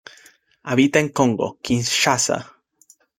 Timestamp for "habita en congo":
0.63-1.59